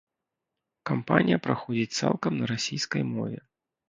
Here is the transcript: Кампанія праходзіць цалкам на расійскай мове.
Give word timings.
Кампанія 0.89 1.37
праходзіць 1.47 1.97
цалкам 1.99 2.39
на 2.39 2.45
расійскай 2.53 3.03
мове. 3.13 3.37